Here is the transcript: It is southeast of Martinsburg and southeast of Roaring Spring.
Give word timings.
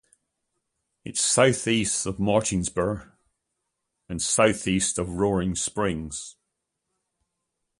It 1.05 1.19
is 1.19 1.19
southeast 1.19 2.07
of 2.07 2.17
Martinsburg 2.17 3.07
and 4.09 4.19
southeast 4.19 4.97
of 4.97 5.11
Roaring 5.19 5.53
Spring. 5.53 6.11